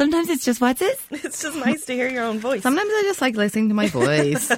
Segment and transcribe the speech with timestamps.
[0.00, 0.98] Sometimes it's just what's it?
[1.10, 2.62] It's just nice to hear your own voice.
[2.62, 4.50] Sometimes I just like listening to my voice.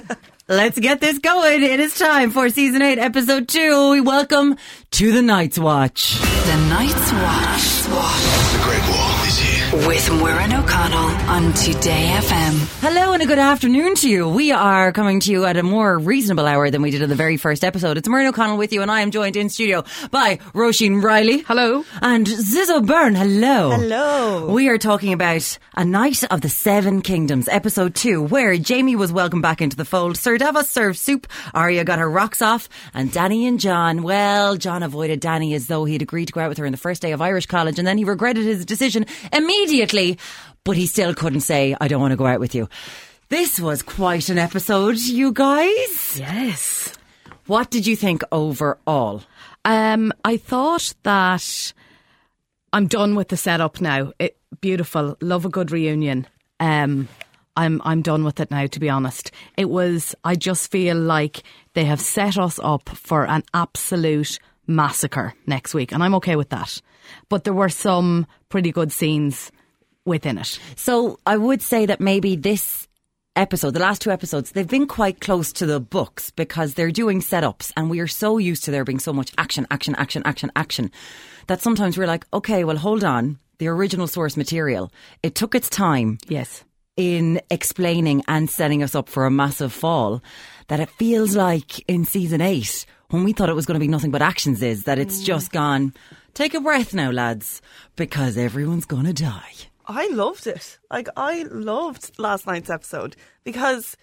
[0.47, 1.61] Let's get this going.
[1.63, 3.91] It is time for season eight, episode two.
[3.91, 4.55] We welcome
[4.91, 6.17] to the Night's Watch.
[6.21, 7.83] The Night's Watch.
[8.53, 9.52] The Great Wall is here.
[9.73, 12.79] With Muireann O'Connell on Today FM.
[12.79, 14.29] Hello and a good afternoon to you.
[14.29, 17.15] We are coming to you at a more reasonable hour than we did in the
[17.15, 17.97] very first episode.
[17.97, 21.39] It's Muireann O'Connell with you, and I am joined in studio by Roisin Riley.
[21.39, 21.83] Hello.
[22.03, 23.15] And Zizzo Byrne.
[23.15, 23.71] Hello.
[23.71, 24.53] Hello.
[24.53, 29.11] We are talking about A Knight of the Seven Kingdoms, episode two, where Jaime was
[29.11, 30.17] welcomed back into the fold.
[30.17, 31.25] Sir Davos served soup.
[31.55, 32.69] Arya got her rocks off.
[32.93, 36.49] And Danny and Jon, well, Jon avoided Danny as though he'd agreed to go out
[36.49, 39.07] with her in the first day of Irish college, and then he regretted his decision
[39.31, 39.62] immediately,
[40.63, 42.69] but he still couldn't say, I don't want to go out with you.
[43.29, 46.19] This was quite an episode, you guys.
[46.19, 46.93] yes.
[47.47, 49.23] What did you think overall?
[49.65, 51.73] Um, I thought that
[52.71, 54.13] I'm done with the setup now.
[54.19, 55.17] It, beautiful.
[55.21, 56.27] Love a good reunion.
[56.59, 57.07] Um,
[57.55, 58.65] I'm I'm done with it now.
[58.67, 60.15] To be honest, it was.
[60.23, 65.91] I just feel like they have set us up for an absolute massacre next week,
[65.91, 66.81] and I'm okay with that.
[67.29, 69.51] But there were some pretty good scenes
[70.05, 70.59] within it.
[70.75, 72.87] So I would say that maybe this
[73.35, 77.19] episode, the last two episodes, they've been quite close to the books because they're doing
[77.19, 80.51] setups and we are so used to there being so much action, action, action, action,
[80.55, 80.91] action
[81.47, 83.39] that sometimes we're like, okay, well, hold on.
[83.59, 84.91] The original source material,
[85.23, 86.63] it took its time Yes.
[86.97, 90.21] in explaining and setting us up for a massive fall
[90.67, 93.87] that it feels like in season eight, when we thought it was going to be
[93.87, 95.25] nothing but actions, is that it's mm.
[95.25, 95.93] just gone,
[96.33, 97.61] take a breath now, lads,
[97.95, 99.53] because everyone's going to die.
[99.85, 100.79] I loved it.
[100.89, 103.95] Like I loved last night's episode because,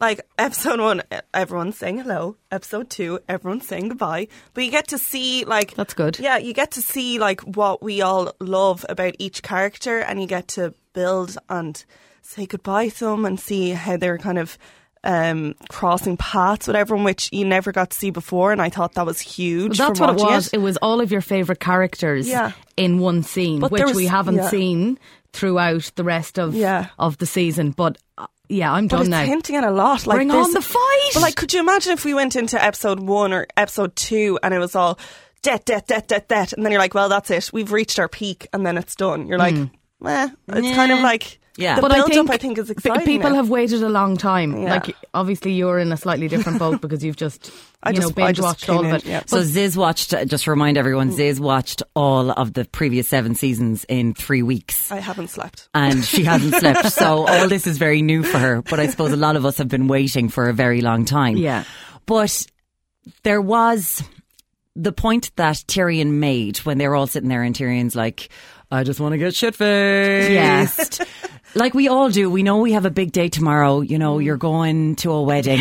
[0.00, 2.38] like episode one, everyone's saying hello.
[2.50, 4.26] Episode two, everyone's saying goodbye.
[4.52, 6.18] But you get to see like That's good.
[6.18, 10.26] Yeah, you get to see like what we all love about each character, and you
[10.26, 11.84] get to build and
[12.20, 14.58] say goodbye to them and see how they're kind of.
[15.08, 18.94] Um, crossing paths with everyone, which you never got to see before, and I thought
[18.94, 19.78] that was huge.
[19.78, 20.48] That's what it was.
[20.48, 20.58] It.
[20.58, 22.50] was all of your favourite characters Yeah.
[22.76, 24.48] in one scene, But which was- we haven't yeah.
[24.50, 24.98] seen
[25.32, 26.86] throughout the rest of Yeah.
[26.98, 27.70] of the season.
[27.70, 29.24] But uh, yeah, I'm But done it's now.
[29.24, 30.06] hinting at a lot.
[30.08, 31.10] Like Bring on the fight!
[31.14, 34.52] But like, could you imagine if we went into episode one or episode two and
[34.52, 34.98] it was all
[35.42, 37.50] death, death, death, death, death, and then you're like, well, that's it.
[37.52, 39.28] We've reached our peak, and then it's done.
[39.28, 39.54] You're like,
[40.04, 40.28] eh.
[40.48, 41.76] It's kind of like Yeah.
[41.76, 43.06] The But but build I think, up, I think, is exciting.
[43.06, 43.36] People now.
[43.36, 44.60] have waited a long time.
[44.62, 44.70] Yeah.
[44.74, 47.50] Like obviously, you're in a slightly different boat because you've just
[47.82, 49.04] I you know just- I binge watched came all of it.
[49.06, 49.22] yeah.
[49.26, 53.34] So Ziz watched, uh, just to remind everyone, Ziz watched all of the previous seven
[53.34, 54.92] seasons in three weeks.
[54.92, 55.68] I haven't slept.
[55.74, 56.90] And she hasn't slept.
[56.92, 58.62] So all this is very new for her.
[58.62, 61.36] But I suppose a lot of us have been waiting for a very long time.
[61.38, 61.64] Yeah.
[62.06, 62.46] But
[63.22, 64.02] there was
[64.74, 68.28] the point that Tyrion made when they were all sitting there and Tyrion's like,
[68.76, 70.30] I just want to get shit faced.
[70.30, 71.00] Yes.
[71.54, 72.30] like we all do.
[72.30, 73.80] We know we have a big day tomorrow.
[73.80, 75.60] You know, you're going to a wedding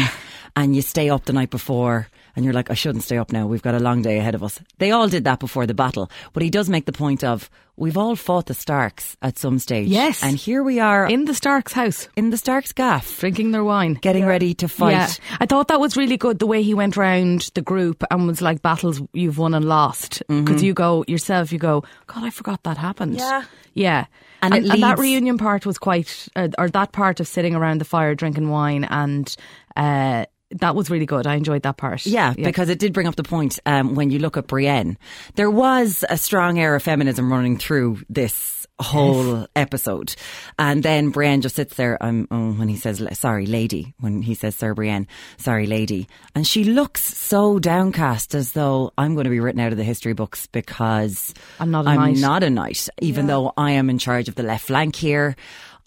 [0.55, 3.47] and you stay up the night before and you're like, I shouldn't stay up now.
[3.47, 4.59] We've got a long day ahead of us.
[4.77, 6.09] They all did that before the battle.
[6.33, 9.87] But he does make the point of, we've all fought the Starks at some stage.
[9.87, 10.23] Yes.
[10.23, 13.93] And here we are in, the Stark's house, In the Starks gaff, drinking their wine.
[13.95, 14.91] getting ready to fight.
[14.91, 15.09] Yeah,
[15.39, 18.41] I thought that was really good the way he went round the group and was
[18.41, 20.65] like battles you've won and lost because Mm-hmm.
[20.65, 23.43] you go yourself you go God I forgot that happened Yeah.
[23.73, 24.05] yeah
[24.41, 27.79] And and, and that reunion part was quite uh, or that part of sitting around
[27.79, 29.33] the fire drinking wine and
[29.75, 33.15] uh, that was really good I enjoyed that part Yeah, because it did bring up
[33.15, 34.97] the point um, when you look at Brienne.
[35.35, 40.15] There was a strong air of feminism running through this whole episode.
[40.59, 44.35] And then Brienne just sits there um, oh, when he says, sorry, lady, when he
[44.35, 45.07] says, Sir Brienne,
[45.37, 46.07] sorry, lady.
[46.35, 49.83] And she looks so downcast as though I'm going to be written out of the
[49.83, 53.89] history books because I'm not a I'm knight." not a knight, even though I am
[53.89, 55.35] in charge of the left flank here.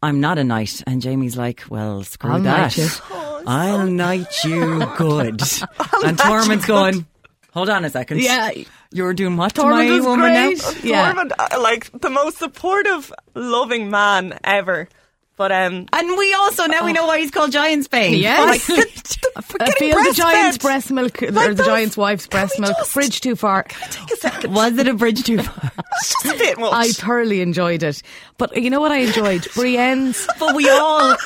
[0.03, 0.83] I'm not a knight.
[0.87, 2.77] And Jaime's like, well, screw I'll that.
[2.77, 3.43] knight you.
[3.47, 5.41] I'll knight you good.
[5.41, 7.07] and Tormund's going,
[7.53, 8.21] hold on a second.
[8.21, 8.51] Yeah.
[8.91, 10.59] You're doing what to Tormund my was woman great.
[10.63, 10.71] now?
[10.83, 11.13] Yeah.
[11.13, 14.89] Tormund, uh, like the most supportive, loving man ever.
[15.39, 18.19] But um, And we also, now we know why he's called Giant's Bane.
[18.19, 18.69] Yes.
[18.69, 22.77] like, I feel the giant's breast milk or Like the those- giant's wife's breast milk
[22.77, 24.53] just- bridge too far take a second.
[24.53, 25.71] Was it a bridge too far?
[26.03, 26.73] Just a bit much.
[26.73, 28.03] I thoroughly enjoyed it
[28.37, 31.17] but you know what I enjoyed Brienne's but we all,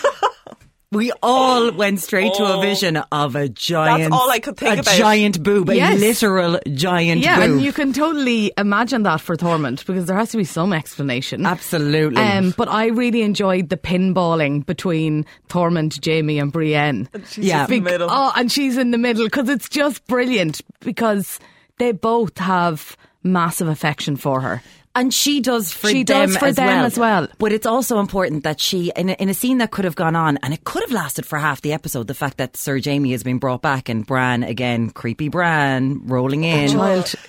[0.93, 4.77] we all went straight to a vision of a giant, That's all I could think
[4.77, 4.95] a about.
[4.95, 7.51] giant boob, a literal giant Yeah, boob.
[7.51, 11.45] and you can totally imagine that for Tormund because there has to be some explanation.
[11.47, 12.23] Absolutely.
[12.23, 17.09] Um, but I really enjoyed the pinballing between Tormund, Jaime, and Brienne.
[17.31, 17.61] She's Yeah.
[17.63, 18.09] just in the middle.
[18.11, 21.39] Oh, and she's in the middle because it's just brilliant because
[21.79, 24.63] they both have massive affection for her.
[24.95, 26.85] And she does for She them, does for as, them well.
[26.85, 27.29] as well.
[27.39, 30.15] But it's also important that she, in a, in a scene that could have gone
[30.15, 33.13] on, and it could have lasted for half the episode, the fact that Sir Jaime
[33.13, 36.77] has been brought back and Bran, again, creepy Bran, rolling in,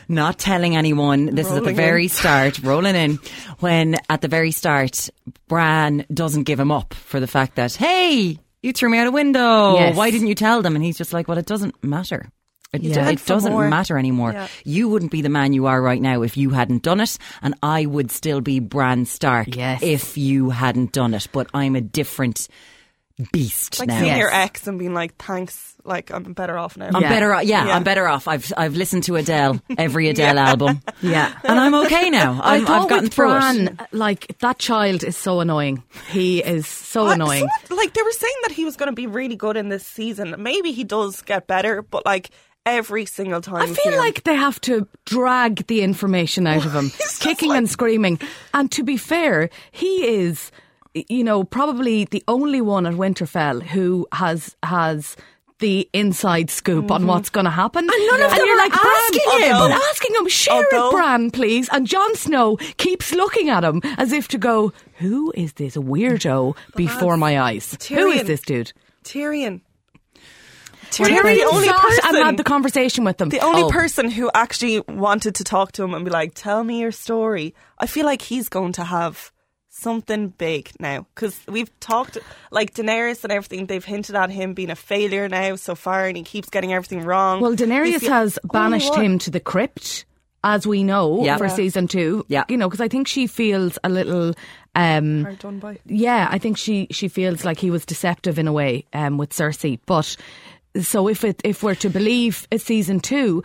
[0.10, 1.28] not telling anyone.
[1.28, 2.10] This is at the very in.
[2.10, 3.20] start, rolling in,
[3.60, 5.10] when at the very start,
[5.48, 9.12] Bran doesn't give him up for the fact that, hey, you threw me out a
[9.12, 9.76] window.
[9.76, 9.96] Yes.
[9.96, 10.76] Why didn't you tell them?
[10.76, 12.30] And he's just like, well, it doesn't matter.
[12.74, 13.10] It, Yeah.
[13.10, 13.68] it doesn't more.
[13.70, 14.34] matter anymore.
[14.34, 14.48] Yeah.
[14.66, 17.54] You wouldn't be the man you are right now if you hadn't done it, and
[17.62, 19.82] I would still be Bran Stark Yes.
[19.84, 21.28] if you hadn't done it.
[21.32, 22.48] But I'm a different
[23.32, 23.96] beast Like now.
[24.00, 24.18] seeing Yes.
[24.18, 26.90] your ex and being like, thanks, like I'm better off now.
[26.94, 27.10] I'm Yeah.
[27.10, 27.34] better.
[27.36, 27.76] Off, yeah, Yeah.
[27.76, 28.28] I'm better off.
[28.28, 30.82] I've I've listened to Adele, every Adele album.
[31.02, 31.32] Yeah.
[31.44, 32.40] and I'm okay now.
[32.44, 33.80] I I'm, thought I've gotten with through Bran, it.
[33.92, 35.84] like that child is so annoying.
[36.10, 37.48] He is so I- annoying.
[37.68, 39.86] someone- like they were saying that he was going to be really good in this
[39.86, 40.34] season.
[40.40, 42.32] Maybe he does get better, but like
[42.66, 43.62] every single time.
[43.62, 47.70] I feel like they have to drag the information out of him, kicking like- and
[47.70, 48.20] screaming.
[48.54, 50.52] And to be fair, he is,
[50.94, 55.16] you know, probably the only one at Winterfell who has has
[55.60, 57.10] the inside scoop on mm-hmm.
[57.10, 57.88] what's going to happen.
[57.90, 59.58] And none of them you're are like, Bran, asking him.
[59.58, 61.70] But asking him, share Although- it, Bran, please.
[61.72, 66.58] And Jon Snow keeps looking at him as if to go, "Who is this weirdo
[66.76, 67.78] before my eyes?
[67.88, 68.74] Who is this dude?"
[69.04, 69.62] Tyrion.
[70.94, 73.30] Tyrion Tyrion, the only sat person, and had the conversation with them.
[73.30, 73.70] the only Oh.
[73.70, 77.54] person who actually wanted to talk to him and be like, "Tell me your story."
[77.80, 79.32] I feel like he's going to have
[79.70, 82.18] something big now because we've talked
[82.52, 83.66] like Daenerys and everything.
[83.66, 87.04] They've hinted at him being a failure now so far, and he keeps getting everything
[87.04, 87.42] wrong.
[87.42, 89.04] Well, He's Daenerys the has banished one.
[89.04, 90.06] him to the crypt,
[90.44, 91.38] as we know, Yeah.
[91.38, 91.56] for Yeah.
[91.56, 92.24] season two.
[92.28, 92.44] Yeah.
[92.50, 94.34] You know, because I think she feels a little.
[94.76, 95.78] Um, Hard done by.
[95.86, 99.30] yeah, I think she, she feels like he was deceptive in a way um, with
[99.30, 99.80] Cersei.
[99.86, 100.16] But
[100.82, 103.44] so if it if we're to believe it's season two,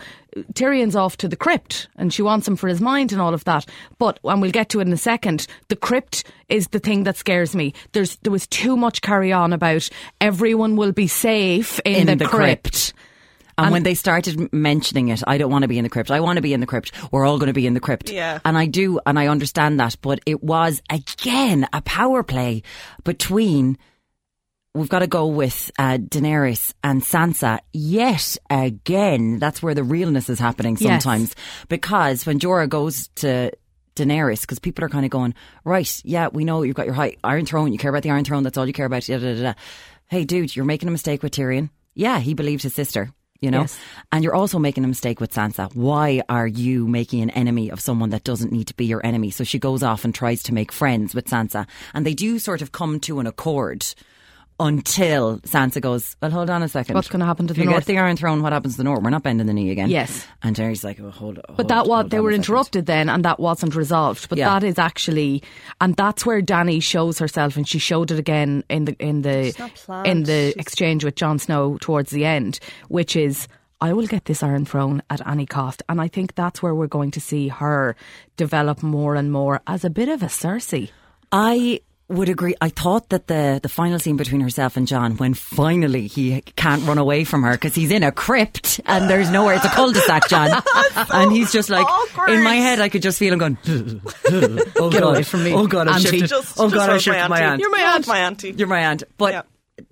[0.55, 3.45] Tyrion's off to the crypt and she wants him for his mind and all of
[3.45, 3.67] that.
[3.99, 5.47] But and we'll get to it in a second.
[5.69, 7.75] The crypt is the thing that scares me.
[7.93, 9.89] There's there was too much carry on about
[10.21, 12.63] everyone will be safe in, In the, the crypt.
[12.65, 12.95] crypt.
[13.59, 16.13] And, when they started mentioning it, I don't want to be in the crypt.
[16.13, 16.93] I want to be in the crypt.
[17.11, 18.09] We're all going to be in the crypt.
[18.09, 18.39] Yeah.
[18.45, 19.97] And I do, and I understand that.
[20.01, 22.63] But it was, again, a power play
[23.03, 23.77] between,
[24.75, 29.39] we've got to go with uh, Daenerys and Sansa yet again.
[29.39, 31.03] That's where the realness is happening Yes.
[31.03, 31.35] sometimes.
[31.69, 33.51] Because when Jorah goes to
[33.97, 35.35] Daenerys, because people are kind of going,
[35.65, 38.25] right, yeah, we know you've got your high Iron Throne, you care about the Iron
[38.25, 39.03] Throne, that's all you care about.
[39.03, 39.55] Da, da, da.
[40.07, 41.71] Hey, dude, you're making a mistake with Tyrion.
[41.95, 43.11] Yeah, he believed his sister.
[43.41, 43.79] You know, Yes.
[44.11, 45.73] and you're also making a mistake with Sansa.
[45.73, 49.31] Why are you making an enemy of someone that doesn't need to be your enemy?
[49.31, 52.63] So she goes off and tries to make friends with Sansa, and they do sort
[52.63, 53.87] of come to an accord
[54.61, 56.95] until Sansa goes, "Well, hold on a second.
[56.95, 58.43] What's gonna happen to if the you North?" get the Iron Throne?
[58.43, 59.03] What happens to the North?
[59.03, 60.27] We're not bending the knee again." Yes.
[60.43, 63.39] and Daenerys like, oh, "Hold, hold But that was they were interrupted then, and that
[63.41, 64.29] wasn't resolved.
[64.29, 64.49] But Yeah.
[64.59, 65.43] that is actually,
[65.81, 69.55] and that's where Danny shows herself, and she showed it again in the in the
[70.05, 72.59] in the She's- exchange with Jon Snow towards the end,
[72.89, 73.49] which is.
[73.81, 75.85] I will get this Iron Throne at any cost.
[75.89, 77.95] And I think that's where we're going to see her
[78.37, 80.91] develop more and more as a bit of a Cersei.
[81.31, 81.79] I
[82.09, 82.55] would agree.
[82.61, 86.83] I thought that the the final scene between herself and Jon, when finally he can't
[86.85, 89.55] run away from her because he's in a crypt and there's nowhere.
[89.57, 90.63] It's a cul-de-sac, Jon,
[91.13, 92.31] and he's just like awkward.
[92.31, 92.81] in my head.
[92.81, 93.59] I could just feel him going.
[94.77, 95.03] oh Get God.
[95.15, 95.89] away from me, Oh God!
[95.89, 96.09] I've auntie.
[96.21, 96.29] shifted.
[96.29, 96.89] Just, oh God!
[96.89, 97.45] I hold shifted my auntie.
[97.45, 97.61] hand.
[97.61, 98.07] You're my aunt.
[98.07, 98.51] my auntie.
[98.57, 99.03] You're my aunt.
[99.17, 99.43] But Yeah.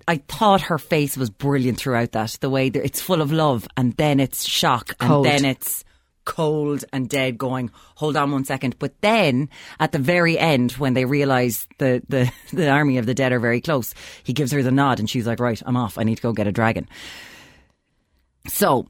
[0.05, 2.37] I thought her face was brilliant throughout that.
[2.41, 5.25] The way that it's full of love and then it's shock Cold.
[5.25, 5.85] and then it's
[6.27, 8.77] cold and dead going, hold on one second.
[8.77, 13.15] But then at the very end, when they realise the, the, the army of the
[13.15, 15.97] dead are very close, he gives her the nod and she's like, right, I'm off.
[15.97, 16.87] I need to go get a dragon.
[18.47, 18.87] So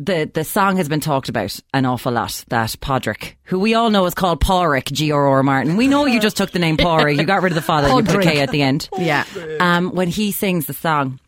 [0.00, 2.44] the the song has been talked about an awful lot.
[2.48, 5.12] That Podrick, who we all know is called Porrick, G.
[5.12, 5.28] R.
[5.28, 5.42] R.
[5.42, 5.76] Martin.
[5.76, 7.16] We know you just took the name Porrick.
[7.16, 7.88] You got rid of the father.
[7.88, 8.22] You put a Podrick.
[8.22, 8.88] K at the end.
[8.98, 9.24] Yeah.
[9.60, 11.18] Um, when he sings the song,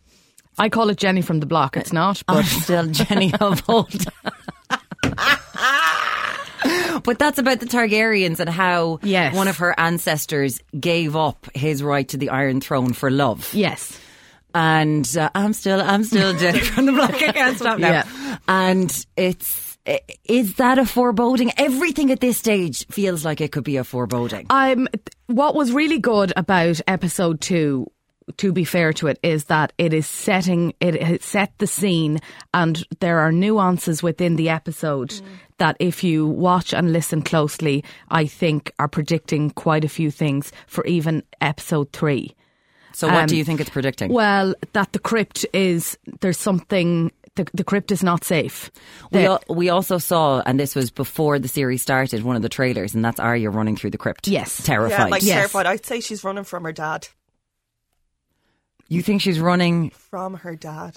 [0.58, 1.76] I call it Jenny from the block.
[1.76, 4.04] It's not, I'm but still Jenny of old.
[7.02, 9.34] but that's about the Targaryens and how Yes.
[9.34, 13.52] one of her ancestors gave up his right to the Iron Throne for love.
[13.52, 13.98] yes.
[14.54, 17.14] and uh, I'm still I'm still Jenny from the block.
[17.14, 17.88] I can't stop now.
[17.90, 18.38] Yeah.
[18.48, 19.76] And it's
[20.24, 21.52] is that a foreboding?
[21.58, 24.46] Everything at this stage feels like it could be a foreboding.
[24.48, 24.88] I'm.
[25.26, 27.90] What was really good about episode two,
[28.36, 32.20] to be fair to it, is that it is setting it has set the scene,
[32.52, 35.20] and there are nuances within the episode
[35.58, 40.52] that, if you watch and listen closely, I think are predicting quite a few things
[40.66, 42.34] for even episode three.
[42.92, 44.12] So what um, do you think it's predicting?
[44.12, 48.70] Well, that the crypt is there's something the, the crypt is not safe.
[49.10, 52.48] We, al- we also saw, and this was before the series started, one of the
[52.48, 54.28] trailers, and that's Arya running through the crypt.
[54.28, 54.64] Yes.
[54.64, 54.98] Terrified.
[54.98, 55.34] Yeah, like Yes.
[55.36, 55.66] terrified.
[55.66, 57.08] I'd say she's running from her dad.
[58.88, 60.96] You think she's running From her dad.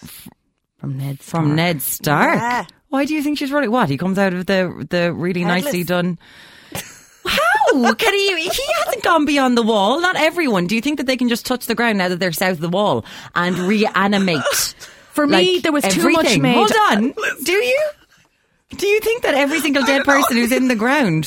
[0.77, 1.55] from Ned from Stark.
[1.55, 2.35] Ned Stark?
[2.37, 2.65] Yeah.
[2.89, 3.71] Why do you think she's running?
[3.71, 3.89] What?
[3.89, 5.65] He comes out of the the really Headless.
[5.65, 6.17] nicely done.
[7.25, 8.35] How can he?
[8.49, 9.99] He hasn't gone beyond the wall.
[9.99, 10.67] Not everyone.
[10.67, 12.59] Do you think that they can just touch the ground now that they're south of
[12.61, 14.41] the wall and reanimate?
[15.11, 16.41] For me, like, there was too much everything?
[16.43, 16.55] made.
[16.55, 17.13] Hold on.
[17.43, 17.79] Do you?
[18.69, 21.25] Do you think that every single dead person who's in the ground?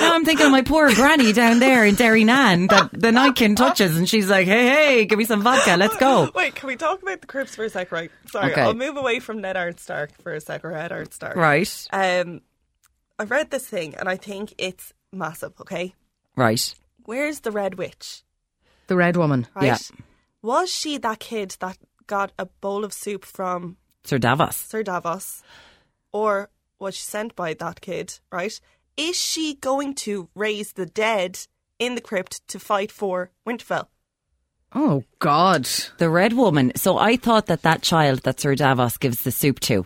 [0.00, 3.36] Now I'm thinking of my poor granny down there in Derry Derrynan that the Night
[3.36, 6.30] King touches and she's like, hey, hey, give me some vodka, let's go.
[6.34, 7.92] Wait, can we talk about the crypts for a sec?
[7.92, 8.10] Right.
[8.26, 8.62] Sorry, Okay.
[8.62, 11.36] I'll move away from Ned Art Stark for a sec, or Ed Art Stark.
[11.36, 12.40] Right, Um,
[13.20, 15.52] I read this thing and I think it's massive.
[15.60, 15.94] Okay,
[16.34, 16.74] right.
[17.04, 18.24] where's the Red Witch?
[18.88, 19.46] The Red Woman.
[19.54, 19.66] Right.
[19.66, 19.78] Yeah.
[20.42, 21.78] Was she that kid that
[22.08, 24.56] got a bowl of soup from Sir Davos.
[24.56, 25.42] Sir Davos,
[26.12, 28.18] or was she sent by that kid?
[28.32, 28.58] Right.
[28.96, 31.38] Is she going to raise the dead
[31.78, 33.86] in the crypt to fight for Winterfell?
[34.74, 35.68] Oh God.
[35.98, 36.72] The red woman.
[36.76, 39.84] So I thought that that child that Sir Davos gives the soup to,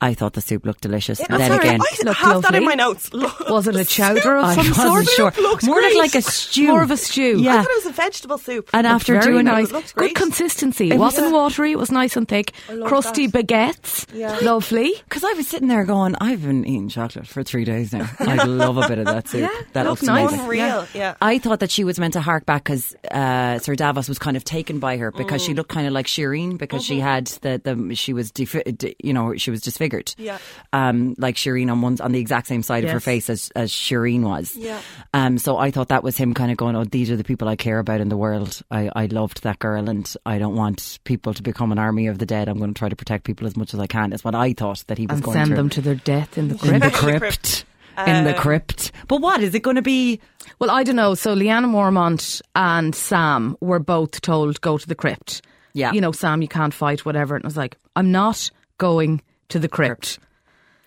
[0.00, 1.18] I thought the soup looked delicious.
[1.20, 3.10] Yeah, And then sorry, again, I Looked have that in my notes.
[3.12, 5.06] Was it a chowder of I wasn't sort?
[5.08, 5.42] sure.
[5.42, 5.96] Looked More great.
[5.96, 6.68] like a stew.
[6.68, 7.40] More of a stew.
[7.40, 7.54] Yeah.
[7.54, 8.70] I thought it was a vegetable soup.
[8.74, 9.70] And after Very doing nice.
[9.70, 10.90] it looked Good consistency.
[10.90, 11.72] It wasn't watery.
[11.72, 12.52] It was nice and thick.
[12.84, 13.46] Crusty that.
[13.46, 14.06] baguettes.
[14.14, 14.38] Yeah.
[14.42, 14.92] Lovely.
[15.08, 18.08] Because I was sitting there going, I've been eating chocolate for three days now.
[18.20, 19.40] I love a bit of that soup.
[19.40, 20.28] Yeah, that looks looks nice.
[20.28, 20.40] amazing.
[20.44, 20.86] Unreal.
[20.94, 21.14] Yeah.
[21.22, 24.36] I thought that she was meant to hark back because uh, Sir Davos was kind
[24.36, 27.60] of taken by her because she looked kind of like Shireen because she had the,
[27.62, 30.38] the she was defi- d- you know she was disfigured Yeah.
[30.72, 33.70] um like Shireen on one on the exact same side of her face as as
[33.70, 34.80] Shireen was Yeah.
[35.14, 37.48] um so I thought that was him kind of going oh these are the people
[37.48, 40.98] I care about in the world I I loved that girl and I don't want
[41.04, 43.46] people to become an army of the dead I'm going to try to protect people
[43.46, 45.26] as much as I can is what I thought that he was going to.
[45.26, 46.74] And going send through them to their death in the crypt.
[46.74, 47.64] In the crypt.
[48.06, 48.92] In the Um, crypt.
[49.08, 50.20] But what is it going to be?
[50.58, 51.14] Well, I don't know.
[51.14, 55.42] So Lyanna Mormont and Sam were both told go to the crypt.
[55.72, 55.92] Yeah.
[55.92, 57.36] You know, Sam, you can't fight, whatever.
[57.36, 60.18] And I was like, I'm not going to the crypt.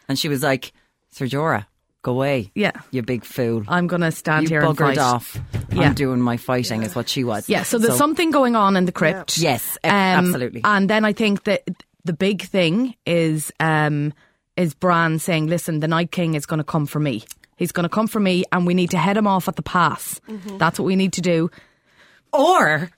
[0.08, 0.74] And she was like,
[1.12, 1.66] Sir Jorah,
[2.02, 2.52] go away.
[2.56, 2.72] Yeah.
[2.92, 3.64] You big fool.
[3.68, 4.98] I'm going to stand you here and buggered fight.
[4.98, 5.38] off.
[5.72, 5.84] Yeah.
[5.84, 7.48] I'm doing my fighting, is what she was.
[7.48, 9.38] Yeah, so there's something going on in the crypt.
[9.38, 9.94] Yes, e- Um,
[10.26, 10.62] absolutely.
[10.64, 11.62] And then I think that
[12.06, 14.14] the big thing is um,
[14.58, 17.24] is Bran saying, "Listen, the Night King is going to come for me.
[17.58, 19.62] He's going to come for me, and we need to head him off at the
[19.62, 20.20] pass.
[20.30, 20.58] Mm-hmm.
[20.58, 21.50] That's what we need to do."
[22.34, 22.90] Or.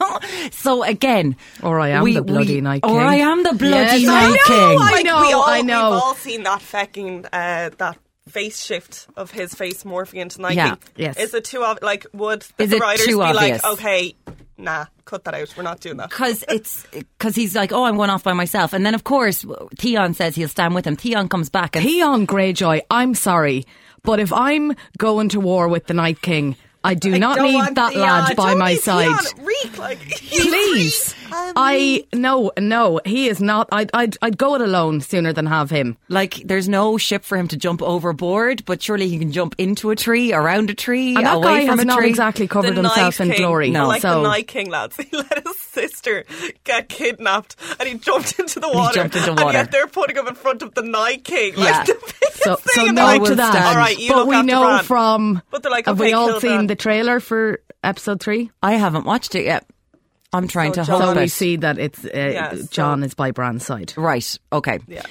[0.50, 4.02] so again, Or I am the bloody Night King, Or I am the bloody Yes,
[4.02, 4.78] Night I know, King.
[4.80, 5.90] I Like, know, we all, I know.
[5.92, 7.98] We've all seen that fucking uh, that
[8.28, 10.56] face shift of his face morphing into Nike.
[10.56, 11.16] Yeah, yes.
[11.18, 13.62] Is it too ob- like would the Is it writers be obvious?
[13.62, 14.14] like, okay,
[14.62, 15.52] nah, cut that out.
[15.56, 16.08] We're not doing that.
[16.10, 19.44] Because it's because he's like, oh, I'm going off by myself, and then of course
[19.78, 20.96] Theon says he'll stand with him.
[20.96, 23.64] Theon comes back and Theon Greyjoy, I'm sorry,
[24.02, 27.74] but if I'm going to war with the Night King, I do not Don't need
[27.76, 28.02] that Theon.
[28.02, 29.20] lad by Don't my need side.
[29.20, 29.44] Theon.
[29.46, 31.14] Reek, like, he's Please.
[31.32, 31.48] Reek.
[31.48, 35.46] Um, I no no he is not I'd, I'd I'd go it alone sooner than
[35.46, 39.32] have him like there's no ship for him to jump overboard, but surely he can
[39.32, 41.98] jump into a tree, around a tree, and that away guy from has a not
[41.98, 42.08] tree.
[42.08, 43.86] exactly covered the himself Night in King, glory No.
[43.88, 44.96] like so the Night King lads.
[45.02, 46.24] He let his sister
[46.64, 48.94] get kidnapped, and he jumped into the water.
[48.94, 49.44] jumped into water.
[49.44, 51.54] And yet they're putting him in front of the Night King.
[51.56, 51.62] Yeah.
[51.78, 53.64] Like the biggest so, thing so in no the to that stand.
[53.64, 54.84] All right, you but look we after know Bran.
[54.84, 56.66] from But they're like, have okay, we all seen Bran.
[56.66, 59.64] the trailer for episode 3 I haven't watched it yet.
[60.32, 61.30] I'm trying So to Jon- hope so we it.
[61.30, 64.38] see that it's uh, Yeah, so- Jon is by Bran's side Right.
[64.52, 64.78] Okay.
[64.88, 65.02] Yeah.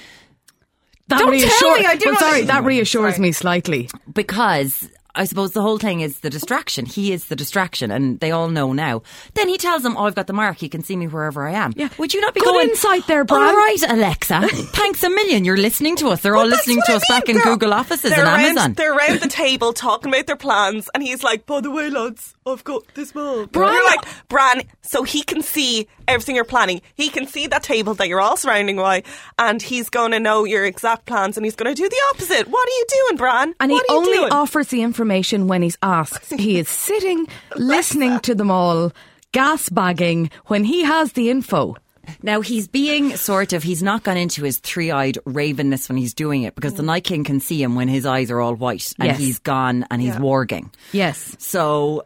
[1.08, 3.22] that Don't tell reassures me, I do well, not- sorry that reassures Sorry.
[3.22, 6.86] me slightly because I suppose the whole thing is the distraction.
[6.86, 9.02] He is the distraction, and they all know now.
[9.34, 10.62] Then he tells them, "Oh, I've got the mark.
[10.62, 11.90] You can see me wherever I am." Yeah.
[11.98, 12.70] Would you not be Good going?
[12.70, 13.42] inside there, Bran.
[13.42, 14.40] All right, Alexa.
[14.72, 15.44] Thanks a million.
[15.44, 16.22] You're listening to us.
[16.22, 17.18] They're all Well, that's listening to I us mean.
[17.20, 18.72] back in They're- Google offices they're and around, Amazon.
[18.72, 22.34] They're around the table talking about their plans, and he's like, "By the way, lads,
[22.46, 26.82] I've got this mug." Bran- You're like Bran, so he can see everything you're planning.
[26.94, 29.02] He can see that table that you're all surrounding by,
[29.38, 32.48] and he's going to know your exact plans, and he's going to do the opposite.
[32.48, 33.54] What are you doing, Bran?
[33.60, 34.32] And what he are you only doing?
[34.32, 36.32] offers the information when he's asked.
[36.32, 38.92] He is sitting, listening to them all,
[39.32, 41.76] gas bagging when he has the info.
[42.20, 43.62] Now he's being sort of.
[43.62, 46.86] He's not gone into his three-eyed ravenness when he's doing it because the mm.
[46.86, 49.18] Night King can see him when his eyes are all white and Yes.
[49.18, 50.20] he's gone and he's Yeah.
[50.20, 50.70] warging.
[50.90, 51.36] Yes.
[51.38, 52.04] So,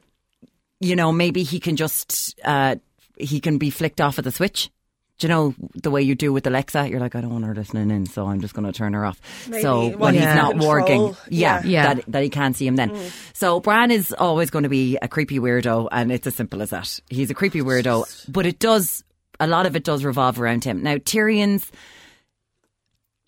[0.81, 2.77] you know, maybe he can just uh,
[3.17, 4.71] he can be flicked off at the switch.
[5.19, 6.91] Do you know the way you do with Alexa?
[6.91, 9.07] You're like, I don't want her listening in, so I'm just going to turn her
[9.07, 9.19] off.
[9.49, 11.69] Maybe so what when he he's not control, warging, yeah, yeah.
[11.69, 11.95] Yeah.
[11.95, 12.95] That, that he can't see him then.
[13.33, 16.69] So Bran is always going to be a creepy weirdo, and it's as simple as
[16.71, 17.01] that.
[17.09, 19.05] He's a creepy weirdo, but it does
[19.41, 20.83] a lot of it does revolve around him.
[20.83, 21.71] Now Tyrion's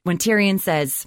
[0.02, 1.06] when Tyrion says,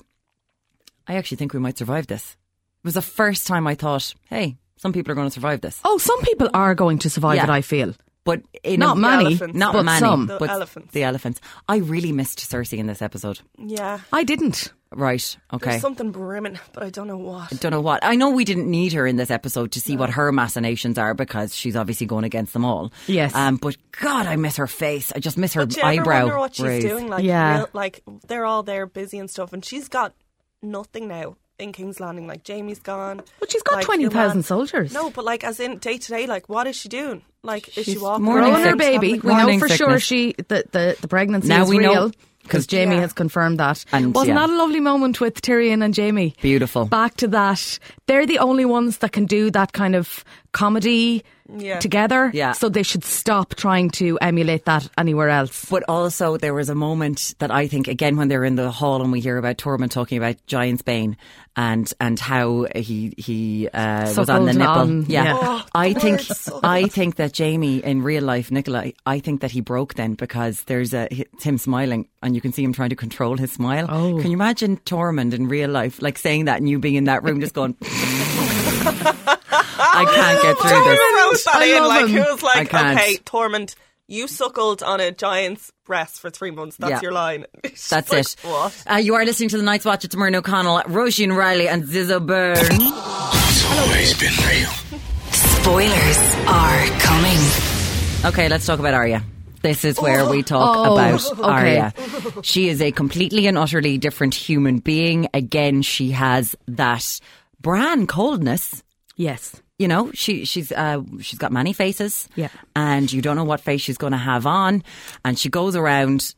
[1.07, 2.37] I actually think we might survive this.
[2.83, 5.79] It was the first time I thought, hey, some people are going to survive this.
[5.85, 7.43] Oh, some people are going to survive Yeah.
[7.45, 7.93] it, I feel.
[8.23, 9.55] But in Not a, many, elephants.
[9.57, 10.27] not but many, some.
[10.27, 10.93] The but elephants.
[10.93, 11.41] The elephants.
[11.67, 13.39] I really missed Cersei in this episode.
[13.57, 13.99] Yeah.
[14.13, 14.71] I didn't.
[14.93, 15.37] Right.
[15.51, 15.69] Okay.
[15.71, 17.51] There's something brimming, but I don't know what.
[17.51, 18.03] I don't know what.
[18.05, 21.15] I know we didn't need her in this episode to see what her machinations are
[21.15, 22.91] because she's obviously going against them all.
[23.07, 23.33] Yes.
[23.33, 25.11] Um, but God, I miss her face.
[25.15, 26.83] I just miss her Do you ever eyebrow wonder what she's raise.
[26.83, 27.07] doing?
[27.07, 27.57] Like, Yeah.
[27.59, 30.13] real, like they're all there busy and stuff, and she's got
[30.61, 32.27] nothing now in King's Landing.
[32.27, 33.21] Like Jaime's gone.
[33.39, 34.93] But she's got Like, your 20,000 soldiers.
[34.93, 37.21] No, but like as in day to day, like what is she doing?
[37.43, 38.25] Like is she She's walking?
[38.25, 39.13] mourning Growing around her baby.
[39.13, 42.11] like, We know morning for sure she the, the, the pregnancy Now is we know,
[42.43, 43.01] because Jaime Yeah.
[43.01, 43.83] has confirmed that.
[43.91, 44.45] And, Wasn't yeah.
[44.45, 46.35] that a lovely moment with Tyrion and Jaime?
[46.41, 46.85] Beautiful.
[46.85, 47.79] Back to that.
[48.07, 51.23] They're the only ones that can do that kind of comedy
[51.57, 51.79] Yeah.
[51.79, 52.31] together.
[52.33, 52.53] Yeah.
[52.53, 55.65] So they should stop trying to emulate that anywhere else.
[55.69, 59.01] But also, there was a moment that I think, again, when they're in the hall
[59.01, 61.17] and we hear about Tormund talking about Giant's Bane
[61.57, 64.67] and and how he he uh, was on the nipple.
[64.73, 65.37] on- yeah, yeah.
[65.41, 66.21] Oh, I think.
[66.63, 70.63] I think that Jaime in real life, Nicola, I think that he broke then because
[70.63, 73.85] there's a it's him smiling and you can see him trying to control his smile.
[73.89, 74.19] Oh.
[74.21, 77.23] Can you imagine Tormund in real life, like saying that and you being in that
[77.23, 77.75] room, just going,
[80.07, 80.99] I can't get through this.
[80.99, 81.83] Who wrote that I in?
[81.83, 82.23] love Like him.
[82.23, 82.99] who was I like, can't.
[82.99, 83.75] okay, Tormund,
[84.07, 86.77] you suckled on a giant's breast for three months.
[86.77, 86.99] That's Yeah.
[87.01, 87.45] your line.
[87.63, 88.47] It's That's just it.
[88.47, 88.83] What?
[88.89, 90.03] Uh, you are listening to the Night's Watch.
[90.05, 92.57] It's Muireann O'Connell, Roisin Riley, and Zizzo Byrne.
[92.59, 94.69] It's always been real.
[95.31, 97.37] Spoilers are coming.
[98.25, 99.23] Okay, let's talk about Arya.
[99.61, 101.41] This is where we talk Oh, about okay.
[101.43, 101.93] Arya.
[102.41, 105.27] She is a completely and utterly different human being.
[105.33, 107.19] Again, she has that
[107.61, 108.83] Bran coldness.
[109.15, 109.55] Yes.
[109.81, 112.29] You know, she she's uh, she's got many faces.
[112.35, 112.49] Yeah.
[112.75, 114.83] and you don't know what face she's going to have on,
[115.25, 116.35] and she goes around.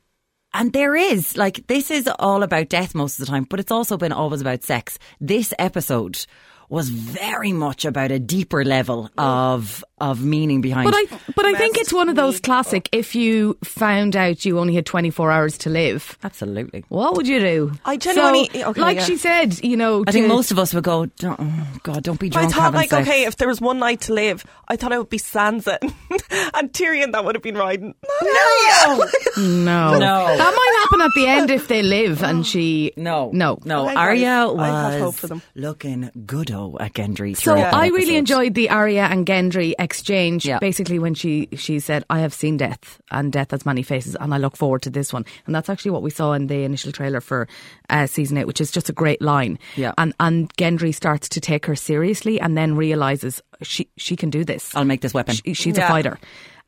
[0.53, 3.71] And there is like this is all about death most of the time, but it's
[3.71, 4.97] also been always about sex.
[5.19, 6.25] This episode
[6.69, 10.85] was very much about a deeper level of of meaning behind.
[10.85, 12.89] But I, but I think it's one of those me classic.
[12.91, 16.83] If you found out you only had 24 hours to live, absolutely.
[16.89, 17.71] what would you do?
[17.85, 19.03] I genuinely- So, okay, like yeah.
[19.05, 22.19] she said, you know, I think most of us would go, don't, oh God, don't
[22.19, 22.47] be drunk.
[22.47, 23.07] I thought, like, sex.
[23.07, 25.77] okay, if there was one night to live, I thought it would be Sansa
[26.53, 27.93] and Tyrion that would have been riding.
[28.21, 28.97] No,
[29.37, 30.37] no, No.
[30.37, 32.91] that might happen at the end if they live and she.
[33.03, 33.85] No, no, no.
[33.87, 35.41] Okay, Arya guys, I hope for was them.
[35.55, 37.35] looking good-o at Gendry.
[37.35, 40.45] So throughout that I really enjoyed the Arya and Gendry exchange.
[40.45, 40.59] Yeah.
[40.59, 44.33] Basically, when she she said, "I have seen death, and death has many faces, and
[44.33, 46.91] I look forward to this one." And that's actually what we saw in the initial
[46.91, 47.47] trailer for
[47.89, 49.59] uh, season eight, which is just a great line.
[49.75, 49.93] Yeah.
[49.97, 54.43] And and Gendry starts to take her seriously, and then realizes she she can do
[54.43, 54.75] this.
[54.75, 55.35] I'll make this weapon.
[55.35, 56.17] She, she's a fighter,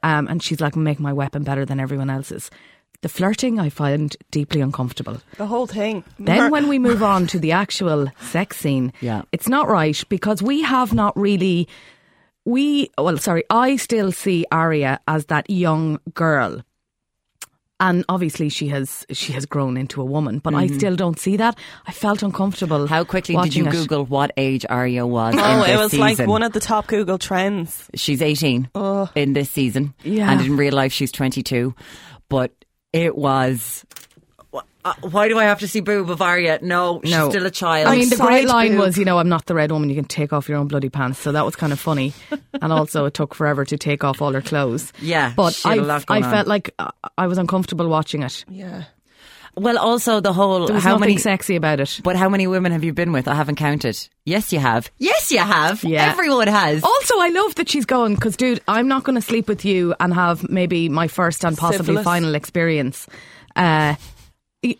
[0.04, 2.52] um, and she's like, "Make my weapon better than everyone else's."
[3.02, 5.18] The flirting I find deeply uncomfortable.
[5.38, 6.04] the whole thing.
[6.18, 9.24] Then when we move on to the actual sex scene, Yeah.
[9.32, 11.68] it's not right because we have not really
[12.46, 16.62] we well sorry, I still see Arya as that young girl.
[17.78, 21.36] And obviously she has she has grown into a woman, but I still don't see
[21.36, 21.60] that.
[21.86, 22.78] I felt uncomfortable.
[22.80, 22.94] Mm-hmm.
[22.94, 23.72] How quickly did you it.
[23.72, 25.36] Google what age Arya was?
[25.38, 27.90] Oh, in it this was like one of the top Google trends.
[27.94, 28.70] She's 18
[29.16, 29.94] in this season.
[30.04, 30.32] Yeah.
[30.32, 31.76] And in real life, she's 22.
[32.30, 32.54] But
[32.94, 33.86] it was.
[34.86, 36.60] Uh, why do I have to see boob of Arya?
[36.62, 37.30] No, she's No.
[37.32, 37.88] still a child.
[37.88, 38.80] I mean, the great line boob.
[38.82, 39.90] was, you know, I'm not the red woman.
[39.90, 41.18] You can take off your own bloody pants.
[41.20, 42.14] So that was kind of funny,
[42.62, 44.94] and also it took forever to take off all her clothes.
[45.02, 46.32] Yeah, but she had a I, lot I going on.
[46.32, 48.46] felt like uh, I was uncomfortable watching it.
[48.48, 48.84] Yeah.
[49.58, 50.68] well, also the whole.
[50.68, 51.18] There was how nothing many.
[51.18, 52.02] sexy about it.
[52.04, 53.28] But how many women have you been with?
[53.28, 53.98] I haven't counted.
[54.26, 54.92] Yes, you have.
[55.00, 55.84] Yes, you have.
[55.84, 56.12] Yeah.
[56.12, 56.84] Everyone has.
[56.84, 59.96] Also, I love that she's going because, dude, I'm not going to sleep with you
[60.00, 62.04] and have maybe my first and possibly Syphilis.
[62.04, 63.08] final experience.
[63.56, 63.96] Uh,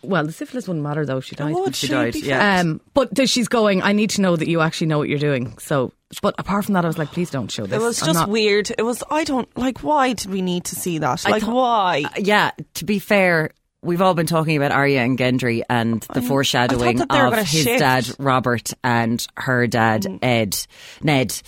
[0.02, 1.20] well, the syphilis wouldn't matter though.
[1.20, 1.54] She died.
[1.54, 2.60] Would she she died, yeah.
[2.60, 3.82] Um, but she's going.
[3.82, 5.56] I need to know that you actually know what you're doing.
[5.58, 7.80] So, but apart from that, I was like, please don't show this.
[7.80, 8.70] It was I'm just not- weird.
[8.76, 9.02] It was.
[9.10, 9.82] I don't like.
[9.82, 11.24] Why did we need to see that?
[11.24, 12.04] Like, thought- why?
[12.18, 13.50] yeah, to be fair,
[13.82, 17.38] we've all been talking about Arya and Gendry and the foreshadowing that they were of
[17.46, 17.78] his shift.
[17.80, 20.18] dad Robert and her dad Mm.
[20.22, 20.56] Ed,
[21.02, 21.40] Ned,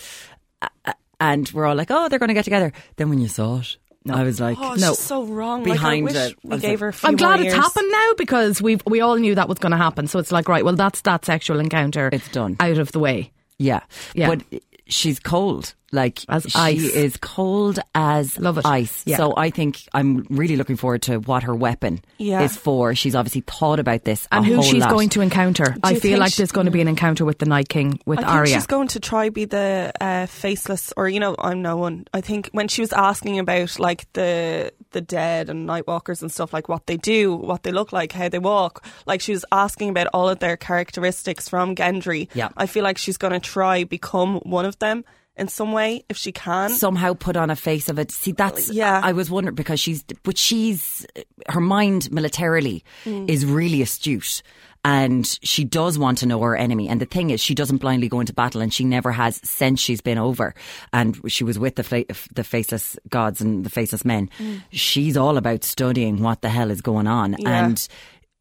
[0.62, 2.72] Uh, uh, and we're all like, oh, they're going to get together.
[2.96, 3.76] Then when you saw it,
[4.10, 4.88] I was like, Oh, it's No.
[4.90, 5.62] just so wrong.
[5.64, 6.88] Behind like, I wish it, I we gave her.
[6.88, 9.58] A few I'm glad more it's happened now because we we all knew that was
[9.58, 10.06] going to happen.
[10.06, 12.08] So it's like, right, well, that's that sexual encounter.
[12.12, 12.56] It's done.
[12.60, 13.32] out of the way.
[13.58, 13.80] yeah,
[14.14, 14.28] Yeah.
[14.34, 15.74] but she's cold.
[15.90, 16.82] Like As she ice.
[16.84, 18.66] is cold as Love it.
[18.66, 19.02] ice.
[19.06, 19.16] Yeah.
[19.16, 22.42] So I think I'm really looking forward to what her weapon Yeah.
[22.42, 22.94] is for.
[22.94, 24.90] She's obviously thought about this a and who whole she's lot.
[24.90, 25.74] going to encounter.
[25.82, 28.18] I feel like she- there's going to be an encounter with the Night King with
[28.18, 28.54] I think Arya.
[28.54, 32.06] she's going to try be the uh, faceless, or you know, I'm no one.
[32.12, 36.52] I think when she was asking about like the the dead and nightwalkers and stuff,
[36.52, 39.90] like what they do, what they look like, how they walk, like she was asking
[39.90, 42.28] about all of their characteristics from Gendry.
[42.34, 42.48] Yeah.
[42.56, 45.04] I feel like she's going to try become one of them
[45.38, 46.70] in some way if she can.
[46.70, 48.10] somehow put on a face of it.
[48.10, 49.00] See, that's Yeah.
[49.02, 51.06] I was wondering because she's, but she's
[51.48, 53.28] her mind militarily Mm.
[53.30, 54.42] is really astute.
[54.84, 56.88] And she does want to know her enemy.
[56.88, 59.80] And the thing is, she doesn't blindly go into battle, and she never has since
[59.80, 60.54] she's been over.
[60.92, 64.30] And she was with the the faceless gods and the faceless men.
[64.70, 67.32] She's all about studying what the hell is going on.
[67.34, 67.38] Mm.
[67.40, 67.64] Yeah.
[67.66, 67.88] And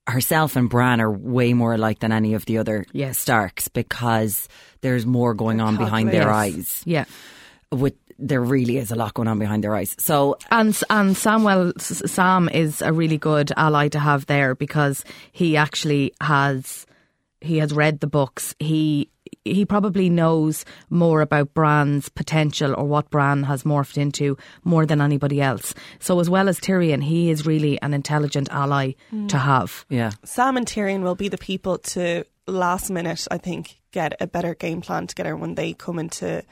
[0.08, 3.18] herself and Bran are way more alike than any of the other Yes.
[3.18, 4.48] Starks because
[4.82, 6.60] there's more going on behind their calculated.
[6.60, 7.06] eyes yeah.
[7.72, 9.96] with there really is a lot going on behind their eyes.
[10.00, 15.04] So And and Samuel S- Sam is a really good ally to have there because
[15.32, 16.86] he actually has
[17.42, 18.56] he has read the books.
[18.60, 19.10] He
[19.54, 25.02] he probably knows more about Bran's potential or what Bran has morphed into more than
[25.02, 25.74] anybody else.
[26.00, 28.94] So as well as Tyrion, he is really an intelligent ally
[29.30, 29.86] to have.
[29.90, 34.28] yeah, Sam and Tyrion will be the people to last minute, I think, get a
[34.28, 36.44] better game plan together when they come into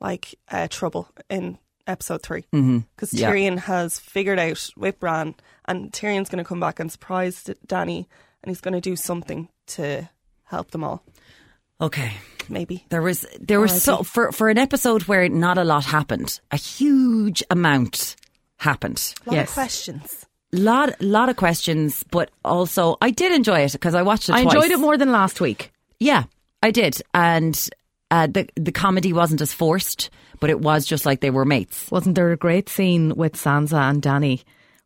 [0.00, 2.44] like uh, trouble in episode three.
[2.50, 3.30] Because Yeah.
[3.30, 5.34] Tyrion has figured out with Bran,
[5.66, 8.08] and Tyrion's going to come back and surprise Danny,
[8.42, 10.08] and he's going to do something to
[10.44, 11.02] help them all.
[11.80, 12.12] Okay.
[12.48, 12.84] Maybe.
[12.88, 16.56] There was there was so for for an episode where not a lot happened, a
[16.56, 18.16] huge amount
[18.56, 19.14] happened.
[19.26, 19.48] A lot Yes.
[19.50, 20.26] of questions.
[20.52, 24.32] Lot lot of questions, but also I did enjoy it because I watched it.
[24.34, 24.54] I twice.
[24.54, 25.72] enjoyed it more than last week.
[26.00, 26.24] Yeah,
[26.60, 27.56] I did, and
[28.10, 31.88] uh, the the comedy wasn't as forced, but it was just like they were mates.
[31.92, 34.42] Wasn't there a great scene with Sansa and Danny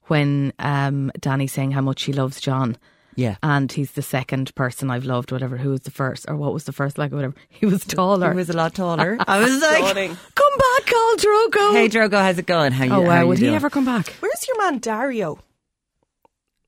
[0.09, 2.77] when um, Danny saying how much she loves Jon?
[3.17, 3.37] Yeah.
[3.43, 5.57] And he's the second person I've loved, whatever.
[5.57, 7.35] Who was the first, or what was the first, like, or whatever.
[7.49, 8.31] He was taller.
[8.33, 9.17] He was a lot taller.
[9.27, 10.17] I was like, Stunning.
[10.35, 11.73] Come back, Khal Drogo.
[11.73, 12.73] "Hey, Drogo, how's it going?
[12.73, 12.93] How you?
[12.93, 13.21] oh, wow.
[13.23, 14.09] you Would he ever come back?
[14.21, 15.39] Where's your man Daario?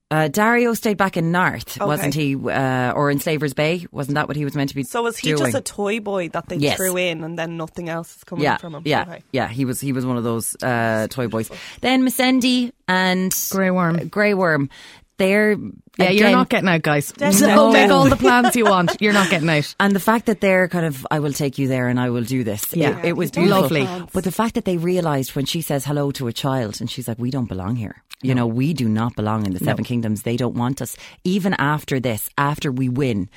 [0.09, 1.85] Uh, Daario stayed back in North, Okay.
[1.85, 2.33] wasn't he?
[2.35, 3.85] Uh, or in Slavers Bay?
[3.91, 4.83] Wasn't that what he was meant to be?
[4.83, 5.51] So was he doing?
[5.51, 6.77] just a toy boy that they Yes.
[6.77, 8.83] threw in, and then nothing else is coming yeah, from him?
[8.85, 9.23] yeah, Okay.
[9.33, 9.49] yeah.
[9.49, 11.51] He was he was one of those uh, toy boys.
[11.81, 14.07] Then Missandei and Grey Worm.
[14.07, 14.69] Grey Worm.
[15.17, 15.57] They're
[15.97, 17.11] Yeah, you're not getting out, guys.
[17.11, 17.55] Definitely.
[17.55, 19.01] So make all the plans you want.
[19.01, 19.73] You're not getting out.
[19.79, 22.23] And the fact that they're kind of, I will take you there and I will
[22.23, 22.75] do this.
[22.75, 22.99] Yeah.
[22.99, 23.61] It, it was beautiful.
[23.61, 23.87] lovely.
[24.13, 27.07] But the fact that they realised when she says hello to a child and she's
[27.07, 28.03] like, we don't belong here.
[28.21, 30.23] You know, we do not belong in the Seven Kingdoms.
[30.23, 30.97] They don't want us.
[31.23, 33.29] Even after this, after we win,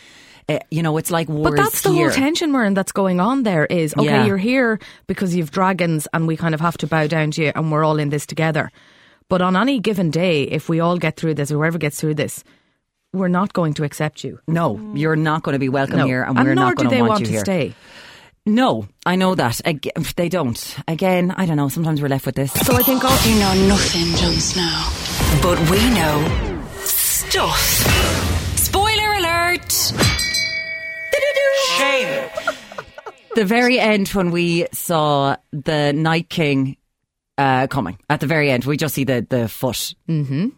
[0.48, 2.08] uh, you know, it's like wars But that's the here.
[2.08, 4.24] whole tension, Myrne, that's going on there is, okay, Yeah.
[4.24, 7.52] you're here because you've dragons and we kind of have to bow down to you
[7.54, 8.70] and we're all in this together.
[9.30, 12.14] But on any given day, if we all get through this, or whoever gets through
[12.16, 12.44] this,
[13.14, 14.38] we're not going to accept you.
[14.46, 16.06] No, you're not going to be welcome No.
[16.06, 17.40] here and we're not do going they to want, want you to here.
[17.44, 17.74] stay.
[18.46, 19.60] No, I know that.
[19.64, 20.76] Ag- They don't.
[20.88, 21.68] Again, I don't know.
[21.68, 22.52] Sometimes we're left with this.
[22.52, 25.40] So I think all, You know nothing, Jon Snow.
[25.42, 27.60] But we know stuff.
[28.58, 29.70] Spoiler alert!
[31.78, 32.30] Shame.
[33.36, 36.76] the very end when we saw the Night King
[37.40, 37.98] uh, coming.
[38.08, 39.94] At the very end, we just see the the foot.
[40.08, 40.48] Mm-hmm.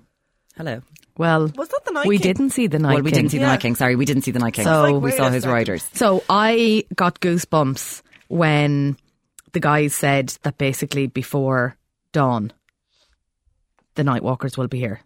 [0.56, 0.82] Hello.
[1.16, 2.22] well, Was that the Night we King?
[2.34, 3.20] didn't see the night well, we King.
[3.20, 3.52] didn't see the Yeah.
[3.52, 3.74] Night King.
[3.76, 4.64] Sorry, we didn't see the Night King.
[4.64, 5.54] So- Like, we saw his second.
[5.54, 5.88] riders.
[5.94, 8.96] So I got goosebumps when
[9.52, 11.76] the guys said that basically before
[12.12, 12.52] dawn,
[13.94, 15.00] the night walkers will be here.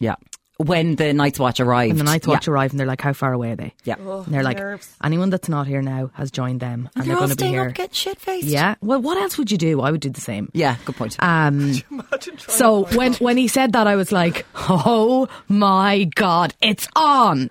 [0.00, 0.16] Yeah.
[0.58, 1.90] When the Night's Watch arrived.
[1.90, 2.34] And the Night's yeah.
[2.34, 3.74] Watch arrive and they're like, how far away are they?
[3.82, 3.96] Yeah.
[3.98, 4.94] Oh, And they're like, nerves.
[5.02, 7.40] anyone that's not here now has joined them and, They're they're all going to be
[7.40, 7.68] staying here.
[7.70, 8.46] up, getting shit faced.
[8.46, 8.76] yeah.
[8.80, 9.80] Well, what else would you do?
[9.80, 10.48] I would do the same.
[10.52, 10.76] Yeah.
[10.84, 11.16] Good point.
[11.18, 13.20] Um, Imagine trying so to when out.
[13.20, 17.50] when he said that, I was like, oh my god, it's on.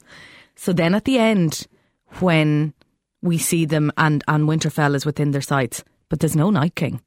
[0.55, 1.67] So then at the end,
[2.19, 2.73] when
[3.21, 7.01] we see them and and Winterfell is within their sights, but there's no Night King.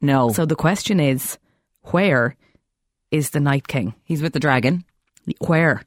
[0.00, 0.30] no.
[0.32, 1.36] So the question is,
[1.90, 2.36] where
[3.10, 3.94] is the Night King?
[4.04, 4.84] he's with the dragon.
[5.38, 5.82] Where?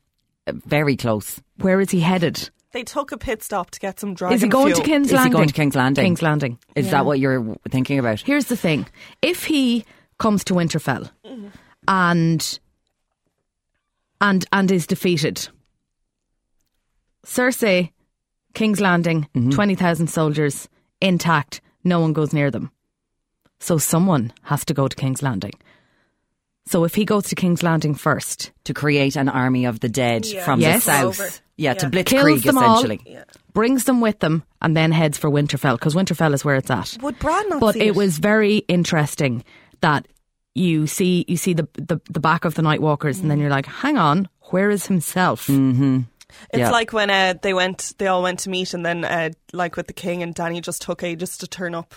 [0.47, 1.41] Very close.
[1.57, 2.49] Where is he headed?
[2.75, 4.81] they took a pit stop to get some dragon is he going fuel.
[4.81, 5.09] to King's Landing?
[5.09, 5.31] Is he Landing?
[5.31, 6.03] going to King's Landing?
[6.03, 6.59] King's Landing.
[6.75, 8.19] Is that what you're thinking about?
[8.19, 8.85] Here's the thing:
[9.21, 9.85] if he
[10.19, 11.09] comes to Winterfell
[11.87, 12.59] and
[14.19, 15.47] and and is defeated,
[17.25, 17.91] Cersei,
[18.53, 19.51] King's Landing, mm-hmm.
[19.51, 20.67] twenty thousand soldiers
[20.99, 22.71] intact, no one goes near them.
[23.61, 25.53] So someone has to go to King's Landing.
[26.67, 30.25] So if he goes to King's Landing first, to create an army of the dead
[30.25, 30.43] Yeah.
[30.43, 30.85] from Yes.
[30.85, 31.19] the south.
[31.19, 31.29] Over.
[31.57, 31.89] Yeah, to Yeah.
[31.91, 32.05] blitzkrieg
[32.41, 33.01] kills them essentially.
[33.17, 33.23] all,
[33.53, 36.97] brings them with them, and then heads for Winterfell because Winterfell is where it's at.
[37.01, 37.95] Would Bran not But see it it?
[37.95, 39.43] was very interesting
[39.81, 40.07] that
[40.55, 43.49] you see you see the the, the back of the Night Walkers, and then you're
[43.49, 45.47] like, hang on, where is himself?
[45.49, 46.71] It's Yeah.
[46.71, 49.87] like when uh, they went, they all went to meet, and then uh, like with
[49.87, 51.93] the king and Danny just took ages to turn up.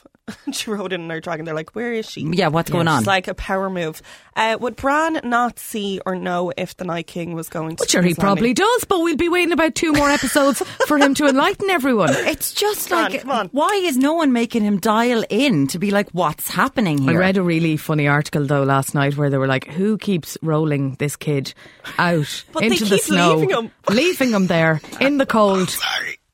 [0.47, 1.45] And she rode in her dragon.
[1.45, 2.99] They're like, "Where is she?" Yeah, what's going on?
[2.99, 4.03] It's like a power move.
[4.37, 7.89] Uh, would Bran not see or know if the Night King was going to?
[7.89, 11.15] Sure, he King's probably does, but we'll be waiting about two more episodes for him
[11.15, 12.15] to enlighten everyone.
[12.29, 13.49] It's just Come on, like, come on.
[13.49, 17.11] why is no one making him dial in to be like, what's happening here?
[17.13, 20.37] I read a really funny article though last night where they were like, "Who keeps
[20.43, 21.53] rolling this kid
[21.99, 25.75] out But they into the snow, leaving him." leaving him there in the cold,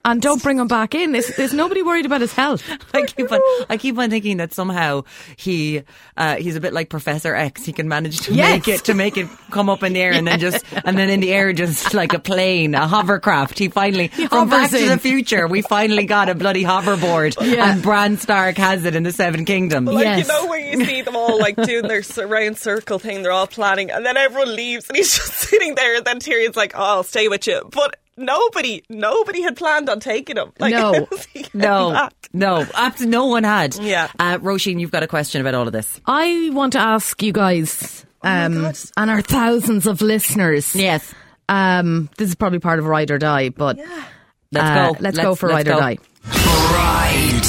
[0.04, 1.12] and don't bring him back in?
[1.12, 2.62] There's, is nobody worried about his health?
[2.94, 5.04] I keep on, I keep on thinking that somehow
[5.36, 5.82] he,
[6.16, 7.64] uh, he's a bit like Professor X.
[7.64, 8.50] He can manage to Yes.
[8.66, 11.08] make it, to make it come up in the air and then just, and then
[11.10, 13.58] in the air, just like a plane, a hovercraft.
[13.58, 14.98] He finally, from Back hovers to the.
[14.98, 17.72] Future, we finally got a bloody hoverboard Yeah.
[17.72, 19.88] and Bran Stark has it in the Seven Kingdoms.
[19.90, 20.26] Like Yes.
[20.26, 23.32] you know where you see them all like doing their s- round circle thing, they're
[23.32, 26.72] all planning, and then everyone leaves, and he's just sitting there, and then Tyrion's like,
[26.74, 30.52] "Oh, I'll stay with you," but nobody, nobody had planned on taking him.
[30.58, 31.06] Like, No.
[31.10, 32.14] how's No, back?
[32.32, 33.76] no, absolutely no one had.
[33.76, 34.10] Yeah.
[34.18, 36.00] Uh, Roisin, you've got a question about all of this.
[36.06, 38.78] I want to ask you guys um, God.
[38.96, 40.74] and our thousands of listeners.
[40.74, 41.14] Yes.
[41.48, 44.96] Um, this is probably part of Ride or Die, but Let's uh, go.
[45.00, 45.72] Let's, go for Ride or.
[45.72, 45.98] Die.
[46.26, 47.44] Ride.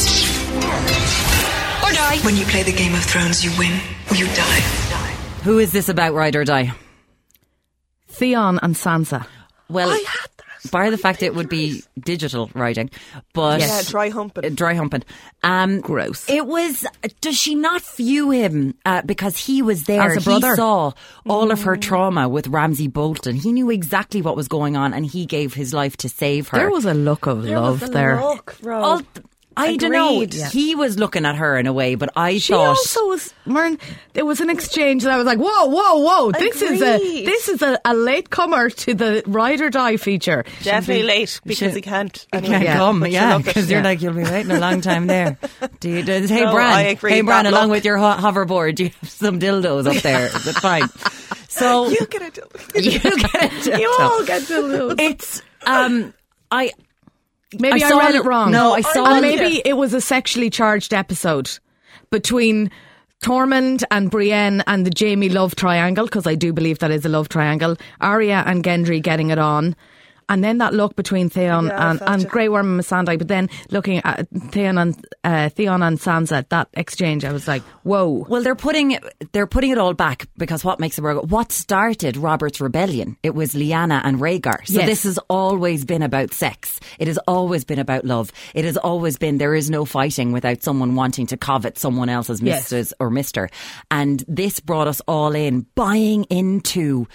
[1.83, 2.17] Or die.
[2.25, 3.71] When you play the Game of Thrones, you win
[4.09, 4.59] or you die.
[5.43, 6.73] Who is this about, Ride or Die?
[8.07, 9.25] Theon and Sansa.
[9.69, 10.24] Well, I had that.
[10.71, 12.89] Bar the fact it would be digital writing,
[13.33, 14.45] but Yeah, dry humping.
[14.45, 15.03] Uh, dry humping.
[15.43, 16.29] Um, Gross.
[16.29, 16.85] It was.
[17.21, 20.01] Does she not view him uh, because he was there?
[20.01, 20.49] As a brother.
[20.51, 20.91] He saw
[21.27, 23.35] all of her trauma with Ramsay Bolton.
[23.35, 26.57] He knew exactly what was going on, and he gave his life to save her.
[26.57, 28.19] There was a look of There love was a there.
[28.21, 28.81] look, bro.
[28.81, 29.01] All-
[29.57, 30.21] I don't know.
[30.21, 30.49] Yeah.
[30.49, 33.33] He was looking at her in a way, but I She thought also was.
[33.45, 33.77] Mern,
[34.13, 36.31] there was an exchange, and I was like, "Whoa, whoa, whoa!
[36.31, 40.43] This is a this is a, a late comer to the Ride or Die feature."
[40.63, 42.25] Definitely late because should- he can't.
[42.33, 42.77] You Anyway, can't Yeah.
[42.77, 43.85] come, But you yeah, because you're yeah.
[43.85, 45.37] like you'll be waiting a long time there.
[45.79, 47.71] Do you, does, hey, No, Bran, hey, Bran, along look.
[47.77, 50.25] with your ho- hoverboard, you have some dildos up there?
[50.27, 50.89] Is it fine?
[51.47, 52.37] So You get it.
[52.75, 53.79] you get it.
[53.79, 56.13] You all get to It's um,
[56.51, 56.71] I
[57.59, 58.51] Maybe I I, read it- it wrong.
[58.51, 61.49] no, I saw And it- maybe it was a sexually charged episode
[62.11, 62.69] between
[63.23, 67.09] Tormund and Brienne and the Jaime love triangle because I do believe that is a
[67.09, 67.75] love triangle.
[68.01, 69.75] Arya and Gendry getting it on.
[70.27, 72.27] And then that look between Theon Yeah, and, and.
[72.29, 76.67] Grey Worm and Missandei, but then looking at Theon and uh, Theon and Sansa, that
[76.73, 78.25] exchange, I was like, whoa.
[78.27, 78.97] Well, they're putting
[79.31, 81.23] they're putting it all back because what makes it work?
[81.25, 83.17] What started Robert's rebellion?
[83.23, 84.65] It was Lyanna and Rhaegar.
[84.67, 84.87] So Yes.
[84.87, 86.79] this has always been about sex.
[86.99, 88.31] It has always been about love.
[88.53, 92.41] It has always been there is no fighting without someone wanting to covet someone else's
[92.41, 92.71] Yes.
[92.73, 92.93] Mrs.
[92.99, 93.49] or Mister.
[93.91, 97.07] And this brought us all in, buying into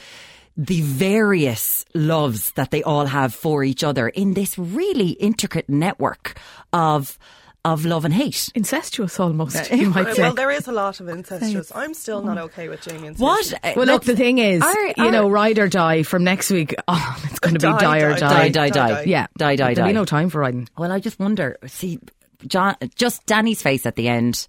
[0.56, 6.38] the various loves that they all have for each other in this really intricate network
[6.72, 7.18] of
[7.62, 8.48] of love and hate.
[8.54, 10.22] Incestuous almost, you might say.
[10.22, 11.70] Well, there is a lot of incestuous.
[11.74, 13.44] I'm still not okay with Jaime and What?
[13.44, 13.58] Cersei.
[13.62, 16.74] Uh, well, look, the thing is, Are- you know, ride or die from next week.
[16.88, 18.48] Oh, it's going to be Die, die, or die, die.
[18.48, 19.02] die, die, Die, die, die.
[19.04, 19.92] Yeah, die, die, There'll die.
[19.92, 20.68] be no time for riding.
[20.78, 21.58] Well, I just wonder.
[21.66, 21.98] See,
[22.46, 24.46] Jon, just Danny's face at the end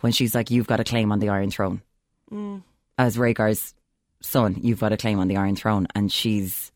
[0.00, 1.82] when she's like, "You've got a claim on the Iron Throne,"
[2.32, 2.62] mm.
[2.96, 3.74] as Rhaegar's
[4.24, 4.56] son.
[4.62, 6.70] You've got a claim on the Iron Throne, and she's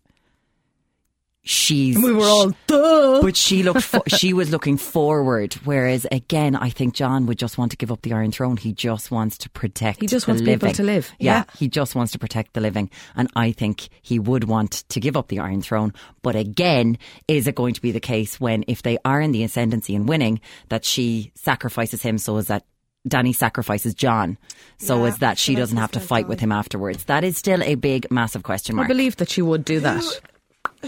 [1.43, 3.23] she's We were all duh.
[3.23, 7.57] but she looked fo- she was looking forward whereas again I think Jon would just
[7.57, 10.43] want to give up the iron throne he just wants to protect He just wants
[10.43, 10.75] people living.
[10.75, 11.11] to live.
[11.19, 11.45] yeah, Yeah.
[11.57, 15.17] he just wants to protect the living and I think he would want to give
[15.17, 18.83] up the iron throne but again is it going to be the case when if
[18.83, 22.65] they are in the ascendancy and winning that she sacrifices him so is that
[23.09, 24.39] Danny sacrifices Jon
[24.79, 27.25] so Yeah, is that she so doesn't have to fight dead with him afterwards that
[27.25, 28.87] is still a big massive question mark.
[28.87, 30.03] I believe that she would do that.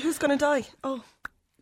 [0.01, 0.65] Who's going to die?
[0.85, 1.03] Oh,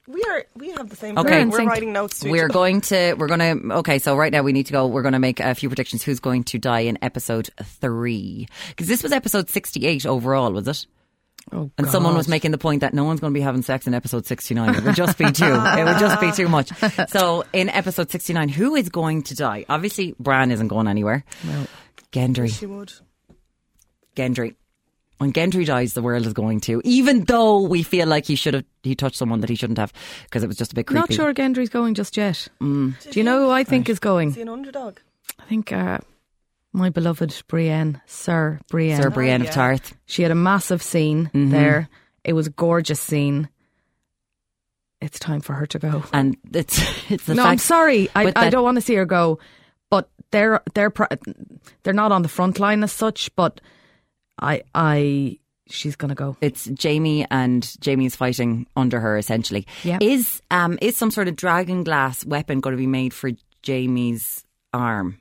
[0.06, 0.44] we are.
[0.56, 1.18] We have the same.
[1.18, 1.28] Okay.
[1.28, 1.40] thing.
[1.42, 2.20] In We're writing notes.
[2.20, 2.52] To We're other.
[2.54, 5.12] going to, we're going to, okay, so right now we need to go, we're going
[5.12, 8.48] to make a few predictions who's going to die in episode three.
[8.68, 10.86] Because this was episode 68 overall, was it?
[11.52, 13.86] Oh, And someone was making the point that no one's going to be having sex
[13.86, 14.74] in episode 69.
[14.74, 16.70] It would just be too, it would just be too much.
[17.08, 19.64] So in episode 69, who is going to die?
[19.68, 21.24] Obviously, Bran isn't going anywhere.
[21.44, 21.66] No.
[22.12, 22.50] Gendry.
[22.56, 22.92] She would.
[24.16, 24.54] Gendry.
[25.18, 26.80] When Gendry dies, the world is going to.
[26.84, 29.92] Even though we feel like he should have, he touched someone that he shouldn't have
[30.24, 31.00] because it was just a bit creepy.
[31.00, 32.46] Not sure Gendry's going just yet.
[32.60, 32.94] Mm.
[33.10, 34.28] Do you know who I think is going?
[34.30, 34.98] Is he an underdog?
[35.40, 35.98] I think uh,
[36.78, 39.02] My beloved Brienne, Sir Brienne.
[39.02, 39.48] Sir Brienne yeah.
[39.48, 39.96] of Tarth.
[40.06, 41.88] She had a massive scene there.
[42.22, 43.48] It was a gorgeous scene.
[45.00, 46.04] It's time for her to go.
[46.12, 46.78] And it's
[47.10, 48.08] it's the no, fact I'm sorry.
[48.14, 49.40] I, with I don't want to see her go.
[49.90, 51.08] But they're they're pro-
[51.82, 53.34] they're not on the front line as such.
[53.34, 53.60] But
[54.40, 56.36] I I she's gonna go.
[56.40, 59.66] it's Jaime and Jamie's fighting under her essentially.
[59.82, 59.98] Yeah.
[60.00, 63.32] Is um is some sort of dragon glass weapon going to be made for
[63.66, 65.20] Jaime's arm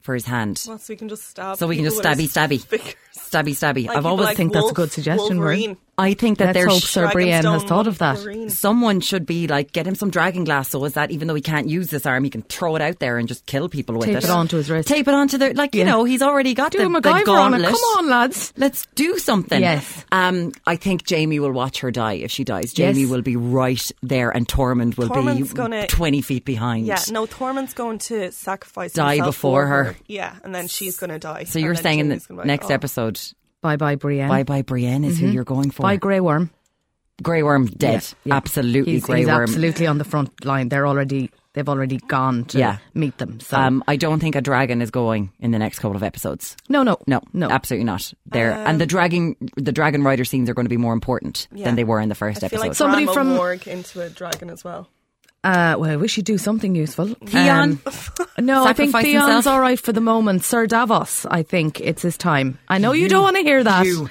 [0.00, 0.62] for his hand?
[0.66, 1.56] Well, so we can just stab.
[1.56, 2.64] So we can just stabby stabby.
[2.64, 2.94] fingers.
[3.16, 3.86] Stabby stabby.
[3.86, 5.38] Like I've always like think that's a good suggestion.
[5.38, 5.76] Wolverine.
[5.98, 8.14] I think that Let's there's hope Sir Brienne has thought of that.
[8.16, 8.50] Wolverine.
[8.50, 11.42] someone should be like get him some dragon glass so is that even though he
[11.42, 14.04] can't use this arm he can throw it out there and just kill people with
[14.06, 14.88] Tape it Tape it onto his wrist.
[14.88, 17.12] tape it onto their like you know he's already got Do the, a the MacGyver
[17.40, 17.58] on it.
[17.58, 18.52] gauntlet Come on, lads.
[18.56, 20.04] let's do something Yes.
[20.12, 23.10] um I think Jamie will watch her die if she dies Jamie Yes.
[23.10, 27.26] will be right there and Tormund will Tormund's be gonna- 20 feet behind Yeah, no,
[27.26, 29.96] Tormund's going to sacrifice Die himself before for her.
[30.06, 31.44] Yeah, and then she's going to die.
[31.44, 32.74] so you're saying in the gonna be like, next oh.
[32.74, 33.20] episode
[33.60, 34.28] Bye bye Brienne.
[34.28, 36.50] bye bye Brienne is who you're going for Bye Grey Worm.
[37.22, 38.36] Grey Worm dead Yeah.
[38.36, 40.68] absolutely He's, Grey he's Worm absolutely on the front line.
[40.68, 42.78] They're already they've already gone to Yeah.
[42.94, 43.40] meet them.
[43.40, 46.56] So um, I don't think a dragon is going in the next couple of episodes
[46.68, 47.48] no, no, No, no.
[47.50, 48.12] absolutely not.
[48.26, 51.64] There and the dragon, the dragon rider scenes are going to be more important Yeah.
[51.64, 52.68] than they were in the first I feel episode.
[52.68, 54.88] like Somebody Bran from- morgue into a dragon as well.
[55.44, 57.14] Uh, well, I wish he'd do something useful.
[57.26, 57.78] Theon?
[57.86, 59.46] Um, no, I think Sacrifice Theon's himself?
[59.54, 60.42] all right for the moment.
[60.44, 62.58] Sir Davos, I think it's his time.
[62.68, 63.86] I know you, don't want to hear that.
[63.86, 64.08] you,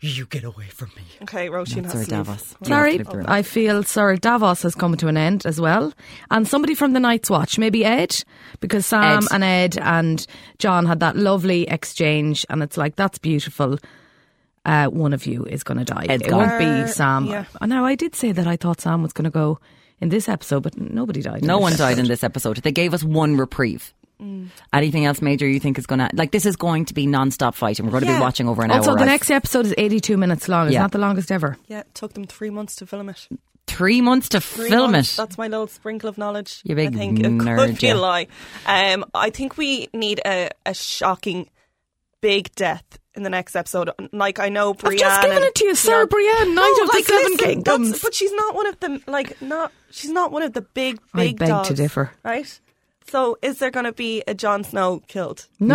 [0.00, 1.02] you get away from me.
[1.22, 2.08] Okay, Roisin has Sir to leave.
[2.26, 2.54] Davos.
[2.64, 3.36] Sorry, You have to live through it.
[3.36, 5.92] I feel Sir Davos has come to an end as well.
[6.30, 8.22] And somebody from the Night's Watch, maybe Ed,
[8.60, 9.28] because Sam Ed.
[9.32, 10.26] and Ed and
[10.58, 13.78] Jon had that lovely exchange, and it's like, that's beautiful.
[14.64, 16.06] Uh, one of you is going to die.
[16.08, 16.48] Ed's it gone.
[16.48, 17.26] won't be Sam.
[17.26, 17.46] yeah.
[17.60, 19.58] I know I did say that I thought Sam was going to go
[20.02, 21.42] in this episode, but nobody died.
[21.44, 22.58] No this one died in this episode.
[22.58, 23.94] They gave us one reprieve.
[24.72, 27.56] Anything else major you think is going to like this is going to be non-stop
[27.56, 27.86] fighting.
[27.86, 28.96] We're going to be watching over an Also, hour.
[28.96, 29.06] the right?
[29.10, 30.66] next episode is 82 minutes long.
[30.66, 30.82] It's Yeah.
[30.82, 31.56] not the longest ever.
[31.66, 33.26] Yeah, it took them three months to film it.
[33.66, 35.16] three months to Three film months, it.
[35.22, 36.60] That's my little sprinkle of knowledge.
[36.64, 37.94] You big I think it nerd, could be yeah.
[37.94, 38.26] a lie.
[38.66, 41.48] Um, I think we need a, a shocking
[42.20, 43.90] big death in the next episode.
[44.12, 44.94] Like I know Brienne.
[44.94, 47.22] I've just given it to you, Sir Theon- Brienne, Knight No, of the like, Seven
[47.32, 48.02] listen, Kingdoms.
[48.02, 49.02] But she's not one of them.
[49.06, 49.72] Like not.
[49.90, 52.10] She's not one of the big I big beg to differ.
[52.24, 52.60] Right.
[53.08, 55.46] So is there going to be a Jon Snow killed?
[55.60, 55.74] No.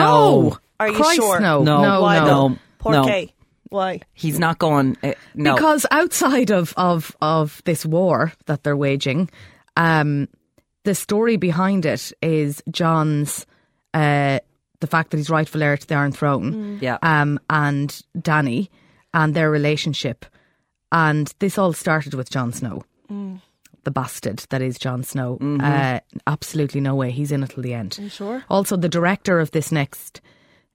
[0.50, 0.58] No.
[0.80, 1.39] Are you Christ, sure?
[1.39, 1.82] No, No.
[1.82, 2.26] no, Why no.
[2.26, 2.47] though?
[2.50, 2.58] No.
[2.80, 3.06] Poor No.
[3.06, 3.34] Kay.
[3.69, 4.00] Why?
[4.13, 4.95] He's not going.
[5.04, 9.30] Uh, no, Because outside of, of, of this war that they're waging,
[9.76, 10.30] um,
[10.84, 13.45] the story behind it is Jon's
[13.93, 14.39] uh,
[14.80, 16.98] the fact that he's rightful heir to the Iron Throne, Yeah.
[17.02, 18.70] um, and Dany
[19.13, 20.26] and their relationship,
[20.92, 22.84] and this all started with Jon Snow,
[23.84, 25.38] the bastard that is Jon Snow.
[25.62, 28.00] Uh, absolutely no way he's in it till the end.
[28.10, 28.44] sure?
[28.50, 30.22] Also, the director of this next.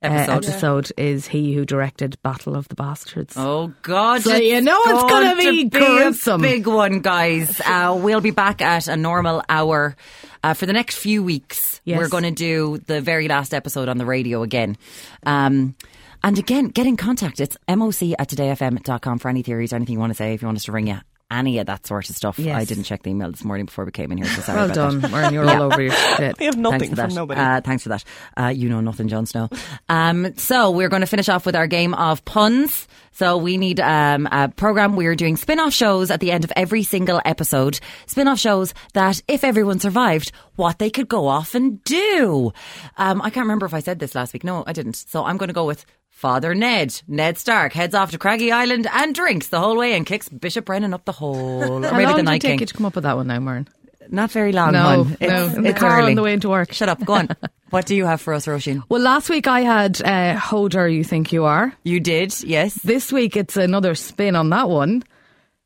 [0.03, 0.33] Uh, Episode.
[0.51, 3.35] episode is he who directed Battle of the Bastards.
[3.37, 4.23] Oh God!
[4.23, 6.41] So you know it's going gonna be to gruesome.
[6.41, 7.61] a big one, guys.
[7.61, 9.97] Uh, we'll be back at a normal hour
[10.43, 11.81] uh, for the next few weeks.
[11.85, 11.99] Yes.
[11.99, 14.77] We're going to do the very last episode on the radio again.
[15.25, 15.75] Um,
[16.23, 17.41] and again, get in contact.
[17.41, 20.35] It's moc at todayfm.com for any theories or anything you want to say.
[20.35, 20.99] If you want us to ring you,
[21.33, 22.38] any of that sort of stuff.
[22.38, 22.57] Yes.
[22.61, 24.27] I didn't check the email this morning before we came in here.
[24.27, 25.11] So sorry Well about done, that.
[25.11, 25.35] Warren.
[25.35, 26.38] You're all over your shit.
[26.38, 27.07] We have nothing for that.
[27.09, 27.40] from nobody.
[27.40, 28.05] Uh, thanks for that.
[28.37, 29.49] Uh, you know nothing, Jon Snow.
[29.88, 32.87] Um, so we're going to finish off with our game of puns.
[33.14, 34.97] So we need um, a program.
[34.97, 37.79] We're doing spin-off shows at the end of every single episode.
[38.07, 42.53] Spin-off shows that, if everyone survived, what they could go off and do.
[42.97, 44.45] Um, I can't remember if I said this last week.
[44.45, 44.97] No, I didn't.
[44.97, 45.85] So I'm going to go with
[46.23, 47.03] Father Ned.
[47.09, 50.67] Ned Stark heads off to Craggy Island and drinks the whole way and kicks Bishop
[50.67, 51.63] Brennan up the hole.
[51.63, 53.67] How long the did it take you to come up with that one now, Mern?
[54.09, 54.73] Not very long.
[54.73, 55.17] No, hon.
[55.21, 56.11] no, It's- in the it's car early.
[56.11, 56.73] on the way into work.
[56.73, 57.05] Shut up.
[57.05, 57.29] Go on.
[57.71, 58.85] what do you have for us, Roisin?
[58.89, 61.75] Well, last week I had uh, How Dare You Think You Are.
[61.83, 62.75] You did, yes.
[62.75, 65.03] This week it's another spin on that one.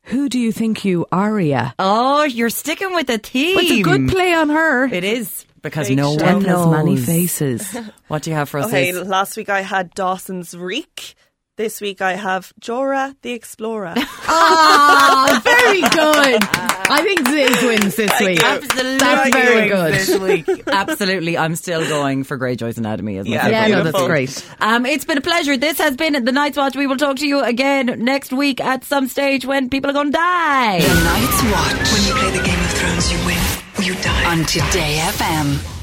[0.05, 1.75] Who do you think you Arya?
[1.77, 3.53] Oh, you're sticking with the theme.
[3.55, 4.85] But it's a good play on her.
[4.85, 6.23] It is because Big no show.
[6.25, 7.75] one has knows many faces.
[8.07, 8.67] What do you have for us?
[8.67, 9.07] Okay, Liz?
[9.07, 11.15] last week I had Dawson's Reek.
[11.57, 13.95] This week I have Jorah the Explorer.
[14.29, 16.41] Ah, very good.
[16.89, 18.41] I think Ziz wins this week.
[18.43, 19.93] Absolutely, That's very good.
[19.93, 20.63] This week.
[20.67, 23.47] Absolutely, I'm still going for Greyjoy's Anatomy as my Yeah.
[23.49, 24.45] Yeah, no, that's great.
[24.59, 25.57] Um, it's been a pleasure.
[25.57, 26.75] This has been the Night's Watch.
[26.75, 30.11] We will talk to you again next week at some stage when people are going
[30.11, 30.79] to die.
[30.79, 33.37] The Night's Watch When you play the Game of Thrones, you win
[33.77, 34.31] or you die.
[34.31, 35.76] on Today FM.